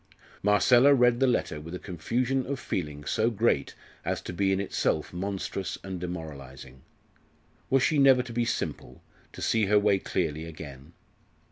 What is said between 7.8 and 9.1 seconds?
she never to be simple,